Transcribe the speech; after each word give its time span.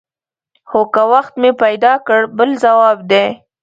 هو 0.69 0.81
که 0.93 1.03
وخت 1.11 1.33
مې 1.41 1.51
پیدا 1.63 1.93
کړ 2.07 2.21
بل 2.37 2.49
ځواب 2.63 2.97
دی. 3.11 3.25